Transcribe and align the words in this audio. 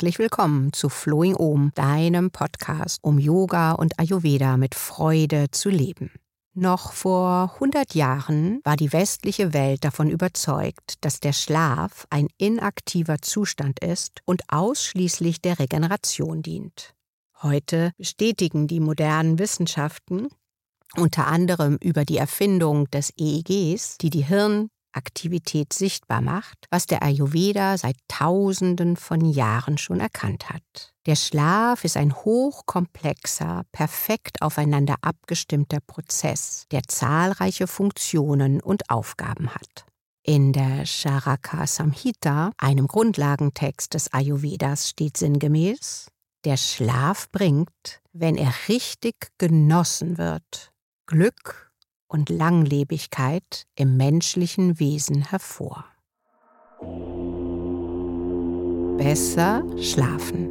Herzlich 0.00 0.18
willkommen 0.18 0.72
zu 0.72 0.88
Flowing 0.88 1.36
Om, 1.36 1.72
deinem 1.74 2.30
Podcast, 2.30 3.00
um 3.02 3.18
Yoga 3.18 3.72
und 3.72 3.98
Ayurveda 3.98 4.56
mit 4.56 4.74
Freude 4.74 5.50
zu 5.50 5.68
leben. 5.68 6.10
Noch 6.54 6.94
vor 6.94 7.52
100 7.56 7.94
Jahren 7.94 8.62
war 8.64 8.76
die 8.76 8.94
westliche 8.94 9.52
Welt 9.52 9.84
davon 9.84 10.08
überzeugt, 10.08 10.94
dass 11.02 11.20
der 11.20 11.34
Schlaf 11.34 12.06
ein 12.08 12.28
inaktiver 12.38 13.20
Zustand 13.20 13.80
ist 13.80 14.22
und 14.24 14.40
ausschließlich 14.48 15.42
der 15.42 15.58
Regeneration 15.58 16.40
dient. 16.40 16.94
Heute 17.42 17.92
bestätigen 17.98 18.68
die 18.68 18.80
modernen 18.80 19.38
Wissenschaften, 19.38 20.28
unter 20.96 21.26
anderem 21.26 21.76
über 21.78 22.06
die 22.06 22.16
Erfindung 22.16 22.90
des 22.90 23.12
EEGs, 23.18 23.98
die 23.98 24.08
die 24.08 24.24
Hirnaktivität 24.92 25.72
sichtbar 25.72 26.20
macht, 26.20 26.66
was 26.70 26.86
der 26.86 27.02
Ayurveda 27.02 27.78
seit 27.78 27.96
Tausenden 28.08 28.96
von 28.96 29.24
Jahren 29.24 29.78
schon 29.78 30.00
erkannt 30.00 30.50
hat. 30.50 30.92
Der 31.06 31.16
Schlaf 31.16 31.84
ist 31.84 31.96
ein 31.96 32.14
hochkomplexer, 32.14 33.64
perfekt 33.72 34.42
aufeinander 34.42 34.96
abgestimmter 35.02 35.78
Prozess, 35.86 36.66
der 36.70 36.82
zahlreiche 36.82 37.66
Funktionen 37.66 38.60
und 38.60 38.90
Aufgaben 38.90 39.54
hat. 39.54 39.86
In 40.22 40.52
der 40.52 40.84
Charaka 40.86 41.66
Samhita, 41.66 42.50
einem 42.58 42.86
Grundlagentext 42.86 43.94
des 43.94 44.12
Ayurvedas, 44.12 44.90
steht 44.90 45.16
sinngemäß, 45.16 46.08
der 46.44 46.56
Schlaf 46.56 47.30
bringt, 47.30 48.02
wenn 48.12 48.36
er 48.36 48.52
richtig 48.68 49.30
genossen 49.38 50.18
wird, 50.18 50.72
Glück 51.06 51.69
und 52.10 52.28
Langlebigkeit 52.28 53.66
im 53.76 53.96
menschlichen 53.96 54.80
Wesen 54.80 55.22
hervor. 55.30 55.84
Besser 58.98 59.62
schlafen. 59.80 60.50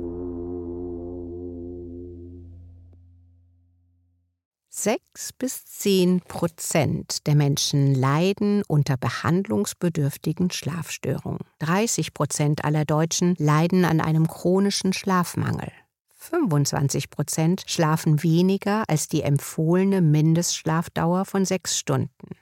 Sechs 4.70 5.34
bis 5.34 5.66
zehn 5.66 6.22
Prozent 6.22 7.28
der 7.28 7.36
Menschen 7.36 7.94
leiden 7.94 8.64
unter 8.66 8.96
behandlungsbedürftigen 8.96 10.52
Schlafstörungen. 10.52 11.42
30 11.60 12.14
Prozent 12.14 12.64
aller 12.64 12.86
Deutschen 12.86 13.36
leiden 13.38 13.84
an 13.84 14.00
einem 14.00 14.28
chronischen 14.28 14.94
Schlafmangel. 14.94 15.74
25 16.20 17.10
Prozent 17.10 17.64
schlafen 17.66 18.24
weniger 18.24 18.84
als 18.90 19.08
die 19.08 19.22
empfohlene 19.22 20.02
Mindestschlafdauer 20.02 21.26
von 21.26 21.46
sechs 21.46 21.78
Stunden. 21.78 22.36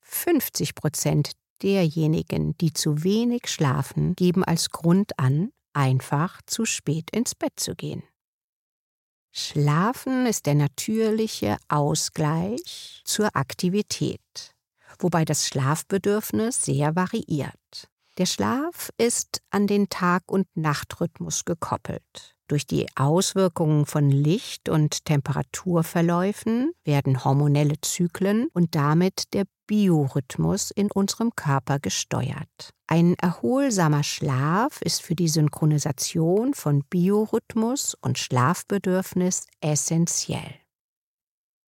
50 0.00 0.74
Prozent 0.74 1.32
derjenigen, 1.62 2.56
die 2.58 2.72
zu 2.72 3.04
wenig 3.04 3.48
schlafen, 3.48 4.14
geben 4.14 4.44
als 4.44 4.70
Grund 4.70 5.18
an, 5.18 5.52
einfach 5.74 6.40
zu 6.46 6.64
spät 6.64 7.10
ins 7.10 7.34
Bett 7.34 7.60
zu 7.60 7.74
gehen. 7.74 8.02
Schlafen 9.30 10.24
ist 10.24 10.46
der 10.46 10.54
natürliche 10.54 11.58
Ausgleich 11.68 13.02
zur 13.04 13.36
Aktivität, 13.36 14.54
wobei 14.98 15.26
das 15.26 15.46
Schlafbedürfnis 15.46 16.64
sehr 16.64 16.96
variiert. 16.96 17.90
Der 18.16 18.24
Schlaf 18.24 18.88
ist 18.96 19.42
an 19.50 19.66
den 19.66 19.90
Tag- 19.90 20.30
und 20.32 20.46
Nachtrhythmus 20.54 21.44
gekoppelt. 21.44 22.35
Durch 22.48 22.66
die 22.66 22.86
Auswirkungen 22.94 23.86
von 23.86 24.10
Licht- 24.10 24.68
und 24.68 25.04
Temperaturverläufen 25.04 26.72
werden 26.84 27.24
hormonelle 27.24 27.80
Zyklen 27.80 28.48
und 28.52 28.74
damit 28.76 29.34
der 29.34 29.46
Biorhythmus 29.66 30.70
in 30.70 30.90
unserem 30.92 31.34
Körper 31.34 31.80
gesteuert. 31.80 32.70
Ein 32.86 33.14
erholsamer 33.14 34.04
Schlaf 34.04 34.80
ist 34.80 35.02
für 35.02 35.16
die 35.16 35.28
Synchronisation 35.28 36.54
von 36.54 36.84
Biorhythmus 36.88 37.94
und 38.00 38.16
Schlafbedürfnis 38.16 39.46
essentiell. 39.60 40.54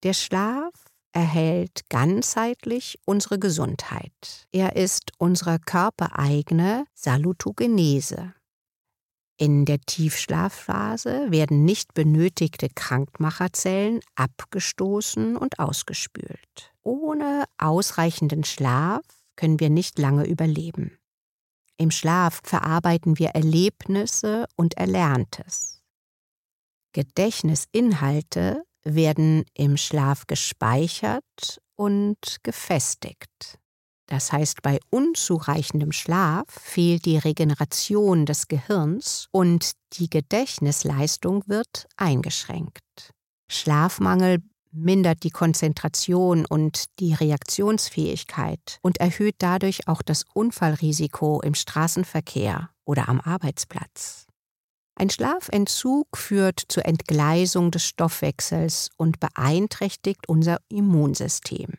Der 0.04 0.12
Schlaf 0.12 0.72
erhält 1.12 1.80
ganzheitlich 1.88 3.00
unsere 3.04 3.40
Gesundheit. 3.40 4.46
Er 4.52 4.76
ist 4.76 5.10
unsere 5.18 5.58
körpereigene 5.58 6.84
Salutogenese. 6.94 8.34
In 9.40 9.64
der 9.64 9.80
Tiefschlafphase 9.80 11.30
werden 11.30 11.64
nicht 11.64 11.94
benötigte 11.94 12.68
Krankmacherzellen 12.68 14.00
abgestoßen 14.16 15.36
und 15.36 15.60
ausgespült. 15.60 16.74
Ohne 16.82 17.44
ausreichenden 17.56 18.42
Schlaf 18.42 19.04
können 19.36 19.60
wir 19.60 19.70
nicht 19.70 19.96
lange 20.00 20.26
überleben. 20.26 20.98
Im 21.76 21.92
Schlaf 21.92 22.40
verarbeiten 22.42 23.20
wir 23.20 23.28
Erlebnisse 23.28 24.46
und 24.56 24.76
Erlerntes. 24.76 25.84
Gedächtnisinhalte 26.92 28.64
werden 28.82 29.44
im 29.54 29.76
Schlaf 29.76 30.26
gespeichert 30.26 31.60
und 31.76 32.38
gefestigt. 32.42 33.57
Das 34.08 34.32
heißt, 34.32 34.62
bei 34.62 34.80
unzureichendem 34.88 35.92
Schlaf 35.92 36.46
fehlt 36.48 37.04
die 37.04 37.18
Regeneration 37.18 38.24
des 38.24 38.48
Gehirns 38.48 39.28
und 39.32 39.72
die 39.92 40.08
Gedächtnisleistung 40.08 41.44
wird 41.46 41.86
eingeschränkt. 41.98 43.12
Schlafmangel 43.50 44.38
mindert 44.72 45.24
die 45.24 45.30
Konzentration 45.30 46.46
und 46.46 46.86
die 47.00 47.12
Reaktionsfähigkeit 47.12 48.78
und 48.82 48.98
erhöht 48.98 49.36
dadurch 49.38 49.88
auch 49.88 50.00
das 50.00 50.24
Unfallrisiko 50.32 51.42
im 51.42 51.54
Straßenverkehr 51.54 52.70
oder 52.86 53.10
am 53.10 53.20
Arbeitsplatz. 53.20 54.26
Ein 54.94 55.10
Schlafentzug 55.10 56.16
führt 56.16 56.62
zur 56.68 56.86
Entgleisung 56.86 57.70
des 57.70 57.84
Stoffwechsels 57.84 58.88
und 58.96 59.20
beeinträchtigt 59.20 60.28
unser 60.28 60.58
Immunsystem. 60.68 61.74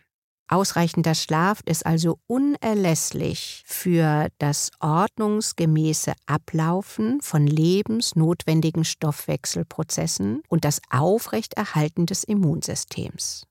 Ausreichender 0.51 1.13
Schlaf 1.13 1.61
ist 1.65 1.85
also 1.85 2.17
unerlässlich 2.25 3.61
für 3.67 4.29
das 4.39 4.71
ordnungsgemäße 4.79 6.13
Ablaufen 6.25 7.21
von 7.21 7.45
lebensnotwendigen 7.45 8.83
Stoffwechselprozessen 8.83 10.41
und 10.49 10.65
das 10.65 10.81
Aufrechterhalten 10.89 12.07
des 12.07 12.23
Immunsystems. 12.23 13.48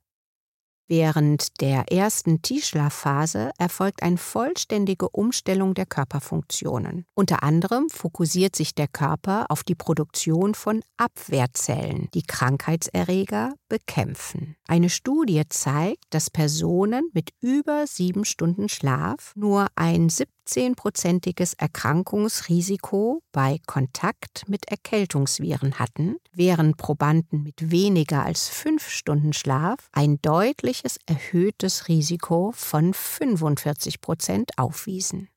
Während 0.89 1.61
der 1.61 1.93
ersten 1.93 2.41
Tiefschlafphase 2.41 3.51
erfolgt 3.59 4.03
eine 4.03 4.17
vollständige 4.17 5.11
Umstellung 5.11 5.75
der 5.75 5.85
Körperfunktionen. 5.85 7.05
Unter 7.15 7.43
anderem 7.43 7.91
fokussiert 7.91 8.57
sich 8.57 8.75
der 8.75 8.89
Körper 8.89 9.47
auf 9.51 9.65
die 9.65 9.75
Produktion 9.75 10.55
von 10.55 10.83
Abwehrzellen, 10.97 12.09
die 12.15 12.23
Krankheitserreger 12.23 13.53
bekämpfen. 13.69 14.57
Eine 14.67 14.89
Studie 14.89 15.43
zeigt, 15.51 16.05
dass 16.09 16.31
Personen 16.31 17.11
mit 17.13 17.35
über 17.43 17.87
sieben 17.87 18.25
Stunden 18.25 18.71
Schlaf 18.71 19.33
nur 19.37 19.67
ein 19.77 20.09
17-prozentiges 20.49 21.55
Erkrankungsrisiko 21.59 23.23
bei 23.33 23.59
Kontakt 23.67 24.49
mit 24.49 24.69
Erkältungsviren 24.69 25.79
hatten, 25.79 26.17
während 26.33 26.77
Probanden 26.77 27.43
mit 27.43 27.71
weniger 27.71 28.25
als 28.25 28.49
fünf 28.49 28.89
Stunden 28.89 29.33
Schlaf 29.33 29.89
ein 29.93 30.21
deutliches 30.23 30.99
erhöhtes 31.07 31.89
Risiko 31.89 32.53
von 32.55 32.95
45 32.95 34.01
Prozent 34.01 34.51
aufwiesen. 34.57 35.29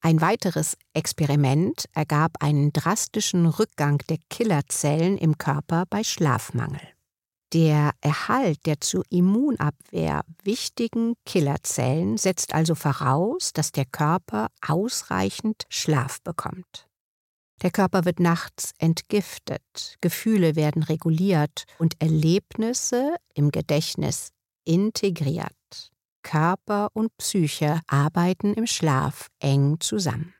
Ein 0.00 0.20
weiteres 0.20 0.76
Experiment 0.92 1.86
ergab 1.94 2.36
einen 2.40 2.74
drastischen 2.74 3.46
Rückgang 3.46 3.98
der 4.10 4.18
Killerzellen 4.28 5.16
im 5.16 5.38
Körper 5.38 5.84
bei 5.88 6.04
Schlafmangel. 6.04 6.93
Der 7.54 7.92
Erhalt 8.00 8.66
der 8.66 8.80
zur 8.80 9.04
Immunabwehr 9.10 10.24
wichtigen 10.42 11.14
Killerzellen 11.24 12.16
setzt 12.16 12.52
also 12.52 12.74
voraus, 12.74 13.52
dass 13.52 13.70
der 13.70 13.84
Körper 13.84 14.48
ausreichend 14.66 15.62
Schlaf 15.68 16.20
bekommt. 16.22 16.88
Der 17.62 17.70
Körper 17.70 18.04
wird 18.04 18.18
nachts 18.18 18.72
entgiftet, 18.78 19.98
Gefühle 20.00 20.56
werden 20.56 20.82
reguliert 20.82 21.66
und 21.78 21.94
Erlebnisse 22.00 23.14
im 23.34 23.52
Gedächtnis 23.52 24.32
integriert. 24.64 25.92
Körper 26.24 26.88
und 26.92 27.16
Psyche 27.18 27.80
arbeiten 27.86 28.54
im 28.54 28.66
Schlaf 28.66 29.28
eng 29.38 29.76
zusammen. 29.78 30.34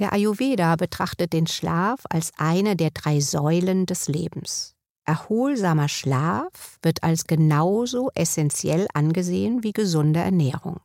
Der 0.00 0.12
Ayurveda 0.12 0.74
betrachtet 0.74 1.32
den 1.32 1.46
Schlaf 1.46 2.00
als 2.10 2.32
eine 2.38 2.74
der 2.74 2.90
drei 2.90 3.20
Säulen 3.20 3.86
des 3.86 4.08
Lebens. 4.08 4.74
Erholsamer 5.10 5.88
Schlaf 5.88 6.78
wird 6.82 7.02
als 7.02 7.24
genauso 7.24 8.12
essentiell 8.14 8.86
angesehen 8.94 9.64
wie 9.64 9.72
gesunde 9.72 10.20
Ernährung. 10.20 10.82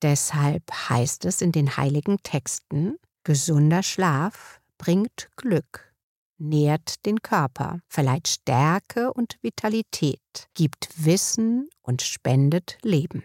Deshalb 0.00 0.62
heißt 0.88 1.26
es 1.26 1.42
in 1.42 1.52
den 1.52 1.76
heiligen 1.76 2.16
Texten, 2.22 2.96
gesunder 3.24 3.82
Schlaf 3.82 4.62
bringt 4.78 5.28
Glück, 5.36 5.92
nährt 6.38 7.04
den 7.04 7.20
Körper, 7.20 7.80
verleiht 7.88 8.26
Stärke 8.26 9.12
und 9.12 9.36
Vitalität, 9.42 10.48
gibt 10.54 10.88
Wissen 11.04 11.68
und 11.82 12.00
spendet 12.00 12.78
Leben. 12.80 13.22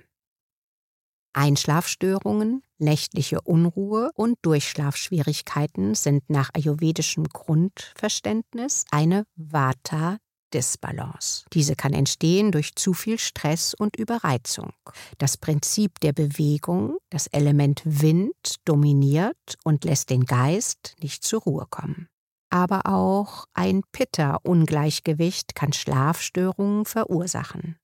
Einschlafstörungen, 1.32 2.64
nächtliche 2.80 3.42
Unruhe 3.42 4.12
und 4.16 4.38
Durchschlafschwierigkeiten 4.42 5.96
sind 5.96 6.30
nach 6.30 6.50
ayurvedischem 6.54 7.26
Grundverständnis 7.26 8.86
eine 8.92 9.26
Vata 9.36 10.18
Disbalance. 10.54 11.46
Diese 11.54 11.76
kann 11.76 11.94
entstehen 11.94 12.52
durch 12.52 12.76
zu 12.76 12.94
viel 12.94 13.20
Stress 13.20 13.74
und 13.74 13.98
Überreizung. 13.98 14.72
Das 15.18 15.38
Prinzip 15.38 16.00
der 16.00 16.14
Bewegung, 16.14 16.98
das 17.10 17.28
Element 17.28 17.82
Wind, 17.86 18.56
dominiert 18.66 19.58
und 19.64 19.84
lässt 19.84 20.10
den 20.10 20.26
Geist 20.26 20.96
nicht 21.02 21.24
zur 21.24 21.42
Ruhe 21.42 21.66
kommen. 21.70 22.08
Aber 22.50 22.86
auch 22.86 23.46
ein 23.54 23.82
Pitta-Ungleichgewicht 23.92 25.54
kann 25.54 25.74
Schlafstörungen 25.74 26.86
verursachen. 26.86 27.78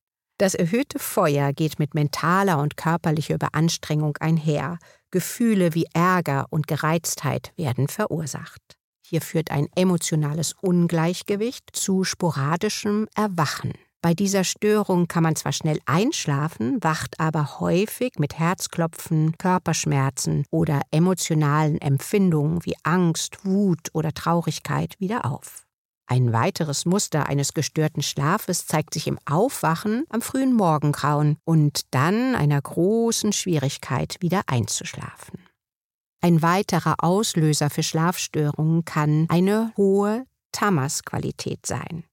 Das 0.44 0.56
erhöhte 0.56 1.00
Feuer 1.00 1.54
geht 1.54 1.80
mit 1.80 1.94
mentaler 1.94 2.60
und 2.60 2.76
körperlicher 2.76 3.36
Überanstrengung 3.36 4.18
einher. 4.18 4.78
Gefühle 5.10 5.74
wie 5.74 5.86
Ärger 5.94 6.48
und 6.50 6.68
Gereiztheit 6.68 7.54
werden 7.56 7.88
verursacht. 7.88 8.60
Hier 9.08 9.22
führt 9.22 9.52
ein 9.52 9.70
emotionales 9.74 10.54
Ungleichgewicht 10.60 11.70
zu 11.72 12.04
sporadischem 12.04 13.08
Erwachen. 13.16 13.72
Bei 14.02 14.14
dieser 14.14 14.44
Störung 14.44 15.08
kann 15.08 15.24
man 15.24 15.38
zwar 15.38 15.54
schnell 15.54 15.80
einschlafen, 15.86 16.78
wacht 16.82 17.22
aber 17.22 17.62
häufig 17.62 18.20
mit 18.20 18.38
Herzklopfen, 18.38 19.38
Körperschmerzen 19.38 20.44
oder 20.52 20.82
emotionalen 20.92 21.80
Empfindungen 21.80 22.66
wie 22.66 22.76
Angst, 22.84 23.46
Wut 23.46 23.92
oder 23.94 24.12
Traurigkeit 24.12 25.00
wieder 25.00 25.24
auf. 25.24 25.63
Ein 26.14 26.32
weiteres 26.32 26.86
Muster 26.86 27.26
eines 27.26 27.56
gestörten 27.56 28.04
Schlafes 28.04 28.68
zeigt 28.68 28.94
sich 28.94 29.08
im 29.08 29.18
Aufwachen 29.26 30.06
am 30.10 30.22
frühen 30.22 30.54
Morgengrauen 30.54 31.38
und 31.44 31.88
dann 31.90 32.36
einer 32.36 32.62
großen 32.62 33.34
Schwierigkeit, 33.34 34.18
wieder 34.20 34.44
einzuschlafen. 34.46 35.40
Ein 36.22 36.44
weiterer 36.44 36.98
Auslöser 37.00 37.72
für 37.72 37.82
Schlafstörungen 37.82 38.86
kann 38.86 39.26
eine 39.30 39.74
hohe 39.76 40.28
Tamas-Qualität 40.52 41.66
sein. 41.66 42.04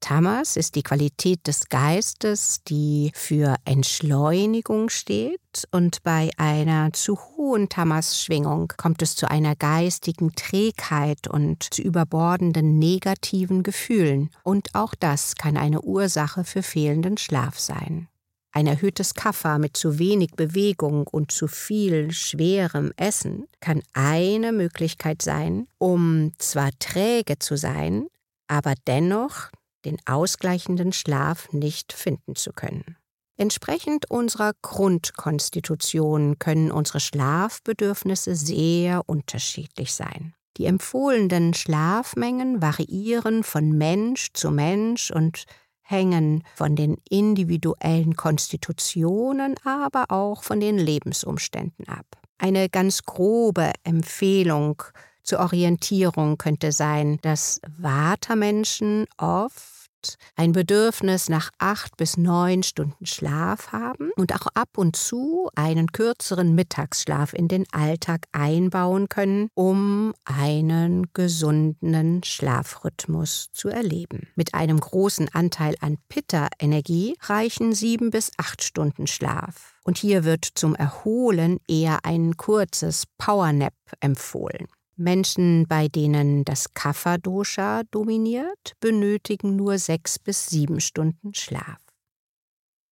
Tamas 0.00 0.56
ist 0.56 0.74
die 0.74 0.82
Qualität 0.82 1.46
des 1.46 1.68
Geistes, 1.68 2.62
die 2.64 3.10
für 3.14 3.56
Entschleunigung 3.64 4.88
steht, 4.88 5.40
und 5.70 6.02
bei 6.02 6.30
einer 6.36 6.92
zu 6.92 7.18
hohen 7.18 7.68
Tamas-Schwingung 7.68 8.72
kommt 8.76 9.02
es 9.02 9.16
zu 9.16 9.30
einer 9.30 9.56
geistigen 9.56 10.34
Trägheit 10.34 11.26
und 11.28 11.74
zu 11.74 11.82
überbordenden 11.82 12.78
negativen 12.78 13.62
Gefühlen, 13.62 14.30
und 14.44 14.74
auch 14.74 14.94
das 14.94 15.34
kann 15.34 15.56
eine 15.56 15.82
Ursache 15.82 16.44
für 16.44 16.62
fehlenden 16.62 17.18
Schlaf 17.18 17.58
sein. 17.58 18.08
Ein 18.52 18.66
erhöhtes 18.66 19.14
Kaffer 19.14 19.58
mit 19.58 19.76
zu 19.76 19.98
wenig 19.98 20.30
Bewegung 20.32 21.06
und 21.06 21.32
zu 21.32 21.48
viel 21.48 22.12
schwerem 22.12 22.92
Essen 22.96 23.46
kann 23.60 23.82
eine 23.92 24.52
Möglichkeit 24.52 25.22
sein, 25.22 25.68
um 25.78 26.32
zwar 26.38 26.70
träge 26.78 27.38
zu 27.38 27.56
sein, 27.56 28.06
aber 28.48 28.74
dennoch 28.86 29.50
den 29.84 29.98
ausgleichenden 30.06 30.92
Schlaf 30.92 31.52
nicht 31.52 31.92
finden 31.92 32.36
zu 32.36 32.52
können. 32.52 32.96
Entsprechend 33.36 34.10
unserer 34.10 34.52
Grundkonstitution 34.62 36.40
können 36.40 36.72
unsere 36.72 36.98
Schlafbedürfnisse 36.98 38.34
sehr 38.34 39.02
unterschiedlich 39.06 39.94
sein. 39.94 40.34
Die 40.56 40.64
empfohlenen 40.64 41.54
Schlafmengen 41.54 42.60
variieren 42.60 43.44
von 43.44 43.70
Mensch 43.70 44.32
zu 44.32 44.50
Mensch 44.50 45.12
und 45.12 45.44
hängen 45.82 46.42
von 46.56 46.74
den 46.74 46.96
individuellen 47.08 48.16
Konstitutionen, 48.16 49.54
aber 49.64 50.10
auch 50.10 50.42
von 50.42 50.58
den 50.58 50.76
Lebensumständen 50.76 51.88
ab. 51.88 52.06
Eine 52.38 52.68
ganz 52.68 53.04
grobe 53.04 53.72
Empfehlung 53.84 54.82
zur 55.28 55.40
Orientierung 55.40 56.38
könnte 56.38 56.72
sein, 56.72 57.18
dass 57.20 57.60
Watermenschen 57.76 59.04
oft 59.18 60.16
ein 60.36 60.52
Bedürfnis 60.52 61.28
nach 61.28 61.50
acht 61.58 61.96
bis 61.96 62.16
neun 62.16 62.62
Stunden 62.62 63.04
Schlaf 63.04 63.72
haben 63.72 64.10
und 64.16 64.34
auch 64.34 64.46
ab 64.54 64.78
und 64.78 64.96
zu 64.96 65.50
einen 65.54 65.88
kürzeren 65.92 66.54
Mittagsschlaf 66.54 67.34
in 67.34 67.48
den 67.48 67.64
Alltag 67.72 68.26
einbauen 68.32 69.10
können, 69.10 69.48
um 69.54 70.14
einen 70.24 71.12
gesunden 71.12 72.22
Schlafrhythmus 72.24 73.50
zu 73.52 73.68
erleben. 73.68 74.28
Mit 74.34 74.54
einem 74.54 74.80
großen 74.80 75.28
Anteil 75.34 75.74
an 75.80 75.98
Pitta-Energie 76.08 77.16
reichen 77.22 77.74
sieben 77.74 78.10
bis 78.10 78.30
acht 78.38 78.62
Stunden 78.62 79.06
Schlaf. 79.06 79.74
Und 79.84 79.98
hier 79.98 80.24
wird 80.24 80.44
zum 80.44 80.74
Erholen 80.74 81.58
eher 81.66 82.04
ein 82.04 82.36
kurzes 82.36 83.04
Powernap 83.18 83.74
empfohlen. 84.00 84.68
Menschen, 84.98 85.66
bei 85.68 85.88
denen 85.88 86.44
das 86.44 86.74
Kapha-Dosha 86.74 87.82
dominiert, 87.90 88.72
benötigen 88.80 89.56
nur 89.56 89.78
sechs 89.78 90.18
bis 90.18 90.46
sieben 90.46 90.80
Stunden 90.80 91.34
Schlaf. 91.34 91.78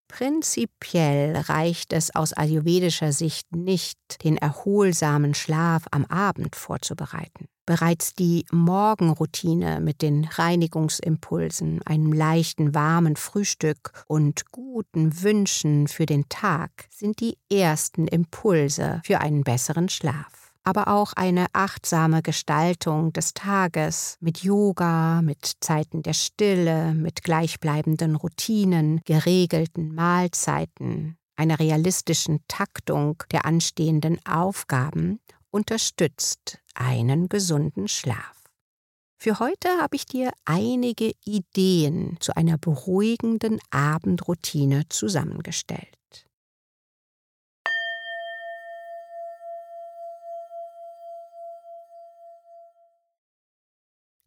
Prinzipiell 0.08 1.36
reicht 1.36 1.92
es 1.92 2.14
aus 2.14 2.32
ayurvedischer 2.32 3.12
Sicht 3.12 3.54
nicht, 3.54 3.98
den 4.22 4.36
erholsamen 4.36 5.34
Schlaf 5.34 5.86
am 5.90 6.04
Abend 6.04 6.54
vorzubereiten. 6.54 7.48
Bereits 7.66 8.14
die 8.14 8.46
Morgenroutine 8.52 9.80
mit 9.80 10.00
den 10.00 10.24
Reinigungsimpulsen, 10.24 11.82
einem 11.82 12.12
leichten 12.12 12.74
warmen 12.74 13.16
Frühstück 13.16 14.04
und 14.06 14.52
guten 14.52 15.22
Wünschen 15.22 15.88
für 15.88 16.06
den 16.06 16.28
Tag 16.28 16.70
sind 16.90 17.20
die 17.20 17.36
ersten 17.52 18.06
Impulse 18.06 19.02
für 19.04 19.20
einen 19.20 19.42
besseren 19.42 19.88
Schlaf 19.88 20.45
aber 20.66 20.88
auch 20.88 21.12
eine 21.12 21.46
achtsame 21.52 22.22
Gestaltung 22.22 23.12
des 23.12 23.34
Tages 23.34 24.16
mit 24.20 24.42
Yoga, 24.42 25.23
mit 25.23 25.52
Zeiten 25.61 26.02
der 26.02 26.12
Stille, 26.12 26.92
mit 26.92 27.23
gleichbleibenden 27.23 28.16
Routinen, 28.16 29.00
geregelten 29.04 29.94
Mahlzeiten, 29.94 31.18
einer 31.37 31.61
realistischen 31.61 32.40
Taktung 32.49 33.23
der 33.30 33.46
anstehenden 33.46 34.18
Aufgaben 34.26 35.20
unterstützt 35.52 36.58
einen 36.75 37.28
gesunden 37.28 37.87
Schlaf. 37.87 38.42
Für 39.18 39.38
heute 39.38 39.68
habe 39.80 39.94
ich 39.94 40.04
dir 40.04 40.32
einige 40.44 41.12
Ideen 41.25 42.16
zu 42.18 42.37
einer 42.37 42.58
beruhigenden 42.58 43.61
Abendroutine 43.70 44.88
zusammengestellt. 44.88 45.96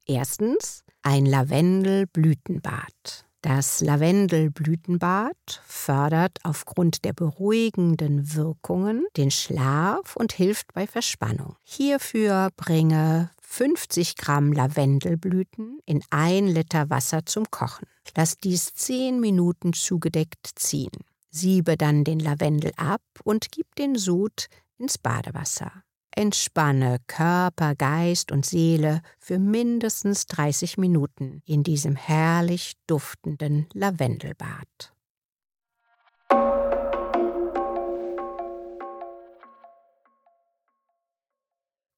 Erstens 0.10 0.84
ein 1.04 1.28
Lavendelblütenbad. 1.28 3.28
Das 3.44 3.80
Lavendelblütenbad 3.80 5.62
fördert 5.68 6.40
aufgrund 6.42 7.06
der 7.06 7.14
beruhigenden 7.14 8.34
Wirkungen 8.34 9.06
den 9.18 9.30
Schlaf 9.30 10.16
und 10.16 10.34
hilft 10.34 10.74
bei 10.74 10.88
Verspannung. 10.88 11.58
Hierfür 11.62 12.50
bringe 12.58 13.30
50 13.44 14.16
Gramm 14.16 14.52
Lavendelblüten 14.52 15.78
in 15.86 16.02
ein 16.10 16.48
Liter 16.48 16.90
Wasser 16.90 17.28
zum 17.28 17.52
Kochen. 17.52 17.86
Lass 18.18 18.38
dies 18.38 18.74
10 18.74 19.20
Minuten 19.20 19.74
zugedeckt 19.74 20.50
ziehen. 20.56 21.06
Siebe 21.30 21.78
dann 21.78 22.04
den 22.04 22.20
Lavendel 22.20 22.72
ab 22.78 23.04
und 23.24 23.52
gib 23.52 23.76
den 23.76 23.96
Sud 23.96 24.48
ins 24.80 24.98
Badewasser. 24.98 25.84
Entspanne 26.20 26.98
Körper, 27.08 27.76
Geist 27.76 28.34
und 28.34 28.46
Seele 28.46 29.02
für 29.20 29.40
mindestens 29.40 30.26
30 30.26 30.78
Minuten 30.78 31.42
in 31.46 31.64
diesem 31.64 31.96
herrlich 31.96 32.74
duftenden 32.88 33.68
Lavendelbad. 33.74 34.94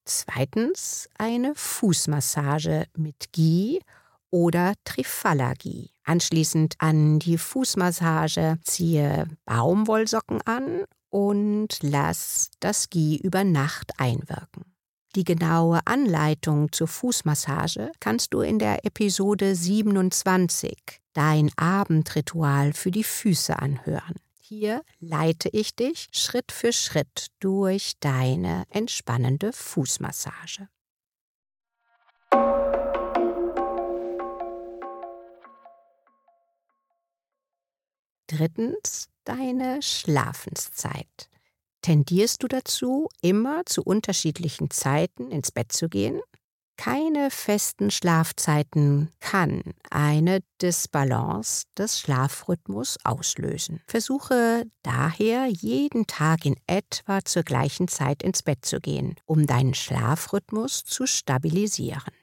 Zweitens 0.06 1.10
eine 1.18 1.56
Fußmassage 1.56 2.86
mit 2.96 3.34
Ghee 3.34 3.80
oder 4.30 4.76
Trifala-Ghee. 4.84 5.90
Anschließend 6.04 6.76
an 6.78 7.18
die 7.18 7.40
Fußmassage 7.40 8.60
ziehe 8.62 9.26
Baumwollsocken 9.46 10.44
an 10.44 10.86
und 11.12 11.78
lass 11.82 12.50
das 12.60 12.90
Ghee 12.90 13.18
über 13.18 13.44
Nacht 13.44 13.92
einwirken. 14.00 14.66
Die 15.16 15.26
genaue 15.26 15.86
Anleitung 15.86 16.72
zur 16.72 16.88
Fußmassage 16.88 17.92
kannst 18.00 18.34
du 18.34 18.42
in 18.42 18.60
der 18.60 18.86
Episode 18.86 19.56
27 19.56 20.74
Dein 21.14 21.52
Abendritual 21.58 22.72
für 22.72 22.92
die 22.92 23.04
Füße 23.04 23.60
anhören. 23.60 24.16
Hier 24.40 24.82
leite 25.00 25.50
ich 25.52 25.76
dich 25.76 26.08
Schritt 26.14 26.54
für 26.54 26.72
Schritt 26.72 27.28
durch 27.42 27.94
deine 28.00 28.64
entspannende 28.70 29.52
Fußmassage. 29.52 30.70
Drittens, 38.32 39.10
deine 39.26 39.82
Schlafenszeit. 39.82 41.30
Tendierst 41.82 42.42
du 42.42 42.48
dazu, 42.48 43.10
immer 43.22 43.66
zu 43.66 43.84
unterschiedlichen 43.84 44.70
Zeiten 44.72 45.32
ins 45.32 45.52
Bett 45.52 45.74
zu 45.74 45.90
gehen? 45.90 46.22
Keine 46.78 47.30
festen 47.30 47.92
Schlafzeiten 47.92 49.12
kann 49.20 49.62
eine 49.90 50.40
Disbalance 50.62 51.66
des 51.78 52.00
Schlafrhythmus 52.00 52.98
auslösen. 53.04 53.82
Versuche 53.86 54.64
daher 54.82 55.48
jeden 55.48 56.08
Tag 56.08 56.46
in 56.46 56.56
etwa 56.68 57.26
zur 57.26 57.44
gleichen 57.44 57.90
Zeit 57.90 58.24
ins 58.24 58.44
Bett 58.44 58.66
zu 58.66 58.80
gehen, 58.80 59.16
um 59.26 59.46
deinen 59.46 59.74
Schlafrhythmus 59.74 60.86
zu 60.86 61.06
stabilisieren. 61.06 62.14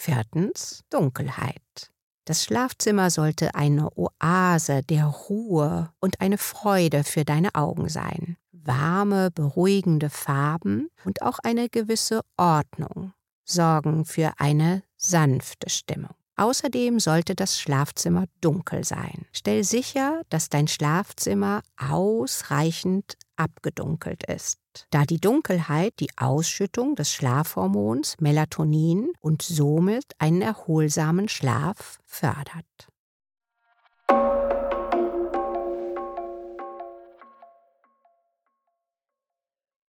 Viertens 0.00 0.82
Dunkelheit. 0.88 1.92
Das 2.24 2.44
Schlafzimmer 2.44 3.10
sollte 3.10 3.54
eine 3.54 3.90
Oase 3.98 4.80
der 4.82 5.04
Ruhe 5.04 5.92
und 6.00 6.22
eine 6.22 6.38
Freude 6.38 7.04
für 7.04 7.26
deine 7.26 7.54
Augen 7.54 7.90
sein. 7.90 8.38
Warme, 8.50 9.30
beruhigende 9.30 10.08
Farben 10.08 10.88
und 11.04 11.20
auch 11.20 11.38
eine 11.42 11.68
gewisse 11.68 12.22
Ordnung 12.38 13.12
sorgen 13.44 14.06
für 14.06 14.32
eine 14.38 14.82
sanfte 14.96 15.68
Stimmung. 15.68 16.14
Außerdem 16.36 16.98
sollte 16.98 17.34
das 17.34 17.60
Schlafzimmer 17.60 18.24
dunkel 18.40 18.84
sein. 18.84 19.26
Stell 19.32 19.64
sicher, 19.64 20.22
dass 20.30 20.48
dein 20.48 20.66
Schlafzimmer 20.66 21.60
ausreichend 21.76 23.18
abgedunkelt 23.40 24.24
ist, 24.24 24.58
da 24.90 25.04
die 25.04 25.18
Dunkelheit 25.18 25.94
die 25.98 26.10
Ausschüttung 26.16 26.94
des 26.94 27.12
Schlafhormons 27.12 28.16
Melatonin 28.20 29.12
und 29.20 29.42
somit 29.42 30.12
einen 30.18 30.42
erholsamen 30.42 31.28
Schlaf 31.28 31.98
fördert. 32.04 32.88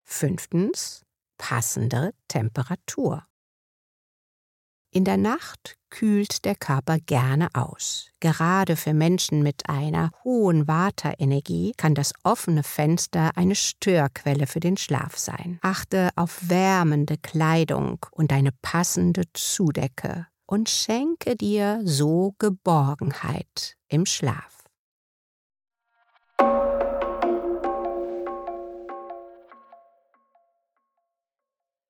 Fünftens 0.03 1.05
passende 1.37 2.13
Temperatur. 2.27 3.25
In 4.91 5.03
der 5.03 5.17
Nacht 5.17 5.77
kühlt 5.91 6.45
der 6.45 6.55
Körper 6.55 6.97
gerne 6.97 7.49
aus. 7.53 8.09
Gerade 8.19 8.75
für 8.75 8.95
Menschen 8.95 9.43
mit 9.43 9.69
einer 9.69 10.09
hohen 10.23 10.67
Vata-Energie 10.67 11.73
kann 11.77 11.93
das 11.93 12.11
offene 12.23 12.63
Fenster 12.63 13.29
eine 13.35 13.53
Störquelle 13.53 14.47
für 14.47 14.59
den 14.59 14.77
Schlaf 14.77 15.15
sein. 15.15 15.59
Achte 15.61 16.09
auf 16.15 16.49
wärmende 16.49 17.17
Kleidung 17.17 18.03
und 18.09 18.33
eine 18.33 18.49
passende 18.63 19.25
Zudecke 19.33 20.25
und 20.47 20.69
schenke 20.69 21.35
dir 21.35 21.81
so 21.83 22.33
Geborgenheit 22.39 23.77
im 23.89 24.07
Schlaf. 24.07 24.63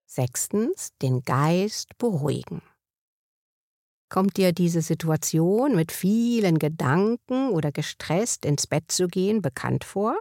Sechstens, 0.06 0.90
den 1.02 1.22
Geist 1.22 1.98
beruhigen. 1.98 2.62
Kommt 4.10 4.38
dir 4.38 4.54
diese 4.54 4.82
Situation 4.82 5.76
mit 5.76 5.92
vielen 5.92 6.58
Gedanken 6.58 7.50
oder 7.50 7.72
gestresst 7.72 8.44
ins 8.44 8.66
Bett 8.66 8.92
zu 8.92 9.08
gehen 9.08 9.44
bekannt 9.44 9.84
vor? 9.84 10.18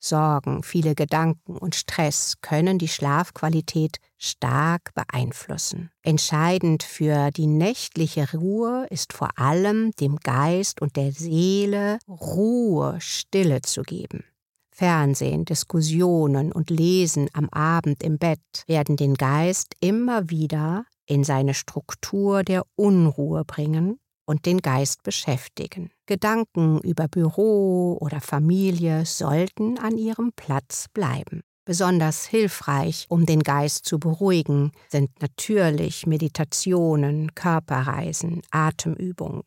Sorgen, 0.00 0.62
viele 0.62 0.94
Gedanken 0.94 1.58
und 1.58 1.74
Stress 1.74 2.36
können 2.40 2.78
die 2.78 2.88
Schlafqualität 2.88 3.98
stark 4.16 4.94
beeinflussen. 4.94 5.90
Entscheidend 6.02 6.84
für 6.84 7.30
die 7.32 7.48
nächtliche 7.48 8.32
Ruhe 8.32 8.86
ist 8.90 9.12
vor 9.12 9.30
allem 9.38 9.90
dem 10.00 10.16
Geist 10.16 10.80
und 10.80 10.96
der 10.96 11.12
Seele 11.12 11.98
Ruhe, 12.08 12.96
Stille 13.00 13.60
zu 13.62 13.82
geben. 13.82 14.24
Fernsehen, 14.70 15.44
Diskussionen 15.44 16.52
und 16.52 16.70
Lesen 16.70 17.28
am 17.32 17.48
Abend 17.48 18.02
im 18.04 18.18
Bett 18.18 18.38
werden 18.68 18.96
den 18.96 19.14
Geist 19.14 19.74
immer 19.80 20.30
wieder 20.30 20.86
in 21.08 21.24
seine 21.24 21.54
Struktur 21.54 22.44
der 22.44 22.64
Unruhe 22.76 23.44
bringen 23.44 23.98
und 24.26 24.44
den 24.44 24.58
Geist 24.58 25.02
beschäftigen. 25.02 25.90
Gedanken 26.06 26.80
über 26.80 27.08
Büro 27.08 27.96
oder 28.00 28.20
Familie 28.20 29.06
sollten 29.06 29.78
an 29.78 29.96
ihrem 29.96 30.32
Platz 30.36 30.86
bleiben. 30.92 31.40
Besonders 31.64 32.26
hilfreich, 32.26 33.06
um 33.08 33.26
den 33.26 33.42
Geist 33.42 33.84
zu 33.84 33.98
beruhigen, 33.98 34.72
sind 34.88 35.10
natürlich 35.20 36.06
Meditationen, 36.06 37.34
Körperreisen, 37.34 38.42
Atemübungen. 38.50 39.42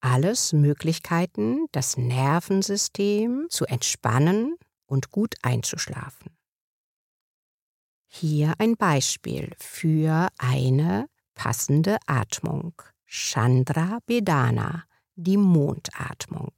Alles 0.00 0.52
Möglichkeiten, 0.52 1.66
das 1.72 1.96
Nervensystem 1.96 3.46
zu 3.50 3.66
entspannen 3.66 4.56
und 4.86 5.10
gut 5.10 5.34
einzuschlafen. 5.42 6.37
Hier 8.10 8.54
ein 8.58 8.76
Beispiel 8.76 9.54
für 9.58 10.28
eine 10.38 11.08
passende 11.34 11.98
Atmung. 12.06 12.72
Chandra 13.06 13.98
Bedana, 14.06 14.84
die 15.14 15.36
Mondatmung. 15.36 16.52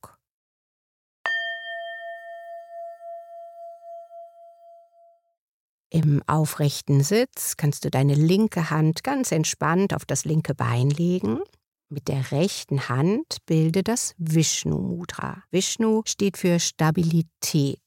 Im 5.93 6.23
aufrechten 6.29 7.03
Sitz 7.03 7.57
kannst 7.57 7.85
du 7.85 7.91
deine 7.91 8.15
linke 8.15 8.71
Hand 8.71 9.03
ganz 9.03 9.33
entspannt 9.33 9.93
auf 9.93 10.05
das 10.05 10.25
linke 10.25 10.55
Bein 10.55 10.89
legen. 10.89 11.41
Mit 11.89 12.07
der 12.07 12.31
rechten 12.31 12.89
Hand 12.89 13.39
bilde 13.47 13.83
das 13.83 14.15
Vishnu 14.17 14.79
Mudra. 14.79 15.43
Vishnu 15.51 16.03
steht 16.07 16.37
für 16.37 16.61
Stabilität, 16.61 17.81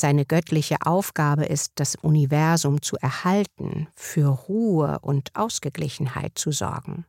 seine 0.00 0.24
göttliche 0.24 0.76
Aufgabe 0.84 1.44
ist, 1.44 1.72
das 1.76 1.94
Universum 1.96 2.82
zu 2.82 2.96
erhalten, 2.96 3.88
für 3.94 4.28
Ruhe 4.28 4.98
und 5.00 5.30
Ausgeglichenheit 5.34 6.32
zu 6.36 6.52
sorgen. 6.52 7.04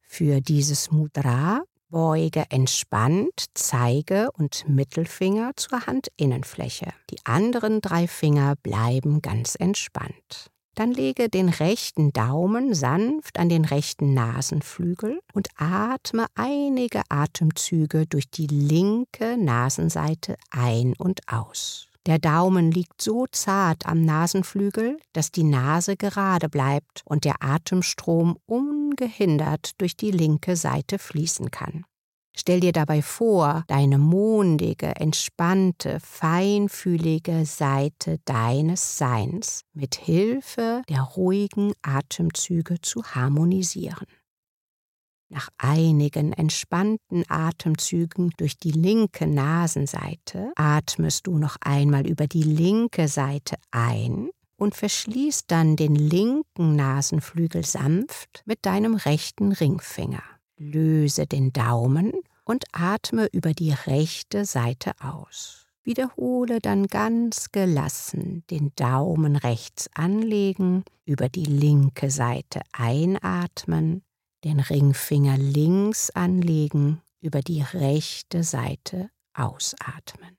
Für 0.00 0.40
dieses 0.40 0.90
Mudra 0.90 1.62
beuge 1.90 2.44
entspannt 2.50 3.46
Zeige 3.54 4.30
und 4.32 4.68
Mittelfinger 4.68 5.52
zur 5.56 5.86
Handinnenfläche. 5.86 6.92
Die 7.10 7.18
anderen 7.24 7.80
drei 7.80 8.06
Finger 8.06 8.54
bleiben 8.62 9.22
ganz 9.22 9.56
entspannt. 9.56 10.50
Dann 10.76 10.92
lege 10.92 11.28
den 11.28 11.48
rechten 11.48 12.12
Daumen 12.12 12.74
sanft 12.74 13.38
an 13.38 13.48
den 13.48 13.64
rechten 13.64 14.14
Nasenflügel 14.14 15.20
und 15.34 15.48
atme 15.56 16.26
einige 16.34 17.02
Atemzüge 17.08 18.06
durch 18.06 18.30
die 18.30 18.46
linke 18.46 19.36
Nasenseite 19.36 20.36
ein 20.50 20.94
und 20.96 21.20
aus. 21.30 21.89
Der 22.06 22.18
Daumen 22.18 22.70
liegt 22.70 23.02
so 23.02 23.26
zart 23.30 23.86
am 23.86 24.00
Nasenflügel, 24.00 24.98
dass 25.12 25.32
die 25.32 25.44
Nase 25.44 25.96
gerade 25.96 26.48
bleibt 26.48 27.02
und 27.04 27.24
der 27.24 27.42
Atemstrom 27.42 28.38
ungehindert 28.46 29.72
durch 29.78 29.96
die 29.96 30.10
linke 30.10 30.56
Seite 30.56 30.98
fließen 30.98 31.50
kann. 31.50 31.84
Stell 32.34 32.60
dir 32.60 32.72
dabei 32.72 33.02
vor, 33.02 33.64
deine 33.66 33.98
mondige, 33.98 34.96
entspannte, 34.96 35.98
feinfühlige 36.00 37.44
Seite 37.44 38.18
deines 38.24 38.96
Seins 38.96 39.62
mit 39.74 39.96
Hilfe 39.96 40.82
der 40.88 41.02
ruhigen 41.02 41.72
Atemzüge 41.82 42.80
zu 42.80 43.02
harmonisieren. 43.02 44.06
Nach 45.32 45.48
einigen 45.58 46.32
entspannten 46.32 47.24
Atemzügen 47.28 48.32
durch 48.36 48.58
die 48.58 48.72
linke 48.72 49.28
Nasenseite 49.28 50.52
atmest 50.56 51.28
du 51.28 51.38
noch 51.38 51.56
einmal 51.60 52.04
über 52.04 52.26
die 52.26 52.42
linke 52.42 53.06
Seite 53.06 53.54
ein 53.70 54.30
und 54.56 54.74
verschließt 54.74 55.44
dann 55.46 55.76
den 55.76 55.94
linken 55.94 56.74
Nasenflügel 56.74 57.64
sanft 57.64 58.42
mit 58.44 58.66
deinem 58.66 58.96
rechten 58.96 59.52
Ringfinger. 59.52 60.24
Löse 60.58 61.28
den 61.28 61.52
Daumen 61.52 62.12
und 62.44 62.64
atme 62.72 63.28
über 63.30 63.52
die 63.52 63.72
rechte 63.72 64.44
Seite 64.44 64.94
aus. 65.00 65.68
Wiederhole 65.84 66.58
dann 66.58 66.88
ganz 66.88 67.52
gelassen 67.52 68.42
den 68.50 68.72
Daumen 68.74 69.36
rechts 69.36 69.88
anlegen, 69.94 70.82
über 71.04 71.28
die 71.28 71.44
linke 71.44 72.10
Seite 72.10 72.62
einatmen 72.72 74.02
den 74.44 74.60
Ringfinger 74.60 75.36
links 75.36 76.10
anlegen, 76.10 77.02
über 77.20 77.40
die 77.40 77.62
rechte 77.62 78.42
Seite 78.42 79.10
ausatmen. 79.34 80.38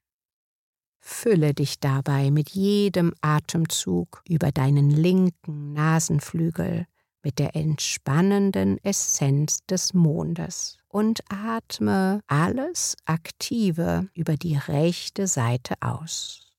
Fülle 0.99 1.53
dich 1.53 1.79
dabei 1.79 2.31
mit 2.31 2.51
jedem 2.51 3.13
Atemzug 3.21 4.23
über 4.27 4.51
deinen 4.51 4.89
linken 4.89 5.73
Nasenflügel 5.73 6.85
mit 7.23 7.39
der 7.39 7.55
entspannenden 7.55 8.83
Essenz 8.83 9.65
des 9.65 9.93
Mondes 9.93 10.77
und 10.87 11.21
atme 11.29 12.21
alles 12.27 12.97
Aktive 13.05 14.09
über 14.13 14.37
die 14.37 14.57
rechte 14.57 15.27
Seite 15.27 15.75
aus. 15.81 16.51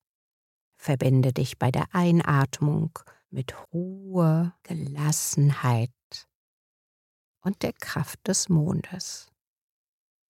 Verbinde 0.77 1.33
dich 1.33 1.59
bei 1.59 1.71
der 1.71 1.87
Einatmung 1.93 2.99
mit 3.31 3.55
Ruhe, 3.73 4.53
Gelassenheit 4.63 5.91
und 7.43 7.63
der 7.63 7.73
Kraft 7.73 8.27
des 8.27 8.49
Mondes. 8.49 9.31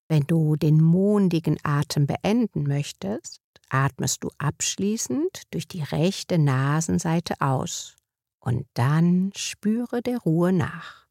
Wenn 0.08 0.24
du 0.26 0.56
den 0.56 0.82
mondigen 0.82 1.58
Atem 1.62 2.06
beenden 2.06 2.64
möchtest, 2.64 3.40
atmest 3.70 4.24
du 4.24 4.30
abschließend 4.38 5.42
durch 5.50 5.66
die 5.66 5.82
rechte 5.82 6.38
Nasenseite 6.38 7.40
aus 7.40 7.96
und 8.40 8.66
dann 8.74 9.32
spüre 9.34 10.02
der 10.02 10.18
Ruhe 10.18 10.52
nach. 10.52 11.06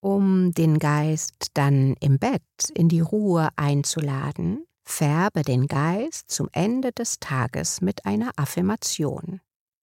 Um 0.00 0.52
den 0.52 0.80
Geist 0.80 1.50
dann 1.54 1.94
im 2.00 2.18
Bett 2.18 2.42
in 2.74 2.88
die 2.88 3.00
Ruhe 3.00 3.50
einzuladen, 3.54 4.64
färbe 4.84 5.42
den 5.42 5.68
Geist 5.68 6.30
zum 6.30 6.48
Ende 6.52 6.90
des 6.90 7.20
Tages 7.20 7.80
mit 7.80 8.04
einer 8.04 8.32
Affirmation. 8.36 9.40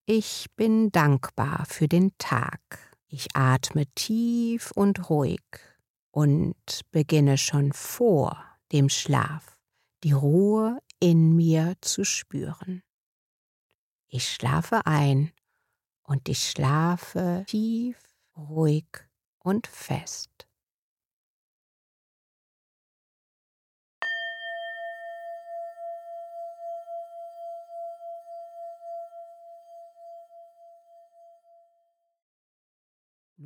Ich 0.07 0.47
bin 0.57 0.91
dankbar 0.91 1.67
für 1.69 1.87
den 1.87 2.11
Tag. 2.19 2.88
Ich 3.11 3.29
atme 3.35 3.87
tief 3.95 4.71
und 4.73 5.09
ruhig 5.09 5.41
und 6.11 6.55
beginne 6.91 7.39
schon 7.39 7.73
vor 7.73 8.45
dem 8.71 8.91
Schlaf 8.91 9.57
die 10.05 10.13
Ruhe 10.13 10.79
in 11.01 11.35
mir 11.35 11.75
zu 11.81 12.05
spüren. 12.05 12.83
Ich 14.09 14.29
schlafe 14.29 14.85
ein 14.87 15.33
und 16.03 16.29
ich 16.29 16.51
schlafe 16.51 17.45
tief, 17.47 17.99
ruhig 18.37 18.87
und 19.39 19.67
fest. 19.67 20.48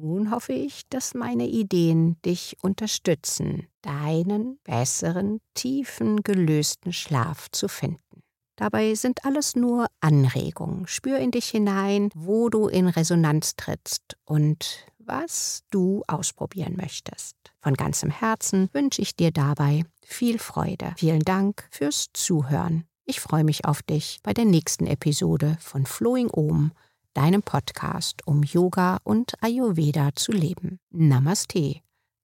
Nun 0.02 0.32
hoffe 0.32 0.52
ich, 0.52 0.82
dass 0.90 1.14
meine 1.14 1.46
Ideen 1.46 2.20
dich 2.22 2.56
unterstützen, 2.60 3.68
deinen 3.82 4.58
besseren, 4.64 5.40
tiefen, 5.54 6.24
gelösten 6.24 6.92
Schlaf 6.92 7.48
zu 7.52 7.68
finden. 7.68 8.24
Dabei 8.56 8.96
sind 8.96 9.24
alles 9.24 9.54
nur 9.54 9.86
Anregungen. 10.00 10.88
Spür 10.88 11.18
in 11.18 11.30
dich 11.30 11.46
hinein, 11.50 12.08
wo 12.16 12.48
du 12.48 12.66
in 12.66 12.88
Resonanz 12.88 13.54
trittst 13.54 14.16
und 14.24 14.86
was 14.98 15.62
du 15.70 16.02
ausprobieren 16.08 16.74
möchtest. 16.76 17.36
Von 17.60 17.74
ganzem 17.74 18.10
Herzen 18.10 18.70
wünsche 18.72 19.02
ich 19.02 19.14
dir 19.14 19.30
dabei 19.30 19.84
viel 20.04 20.40
Freude. 20.40 20.94
Vielen 20.96 21.22
Dank 21.22 21.68
fürs 21.70 22.06
Zuhören. 22.12 22.86
Ich 23.04 23.20
freue 23.20 23.44
mich 23.44 23.66
auf 23.66 23.84
dich 23.84 24.18
bei 24.24 24.32
der 24.32 24.46
nächsten 24.46 24.88
Episode 24.88 25.56
von 25.60 25.86
Flowing 25.86 26.28
Om 26.32 26.72
deinem 27.14 27.42
Podcast, 27.42 28.26
um 28.26 28.42
Yoga 28.42 28.98
und 29.04 29.32
Ayurveda 29.42 30.10
zu 30.14 30.32
leben. 30.32 30.78
Namaste, 30.90 31.80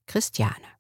Christiane. 0.07 0.79